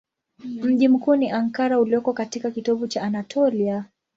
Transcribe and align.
Mji 0.61 0.87
mkuu 0.87 1.15
ni 1.15 1.31
Ankara 1.31 1.79
ulioko 1.79 2.13
katika 2.13 2.51
kitovu 2.51 2.87
cha 2.87 3.01
Anatolia. 3.03 3.85